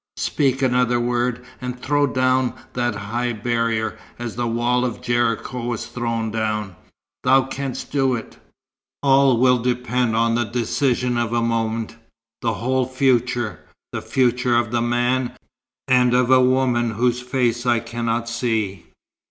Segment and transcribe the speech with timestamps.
[0.17, 5.85] Speak another word, and throw down that high barrier, as the wall of Jericho was
[5.85, 6.75] thrown down.
[7.23, 8.37] Thou canst do it.
[9.03, 11.97] All will depend on the decision of a moment
[12.41, 13.59] thy whole future,
[13.91, 15.37] the future of the man,
[15.87, 18.85] and of a woman whose face I cannot see."